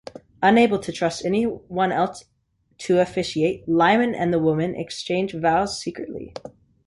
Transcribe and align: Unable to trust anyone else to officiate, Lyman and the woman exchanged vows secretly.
Unable 0.41 0.79
to 0.79 0.91
trust 0.91 1.23
anyone 1.25 1.91
else 1.91 2.25
to 2.79 2.97
officiate, 2.97 3.69
Lyman 3.69 4.15
and 4.15 4.33
the 4.33 4.39
woman 4.39 4.73
exchanged 4.75 5.39
vows 5.39 5.79
secretly. 5.79 6.33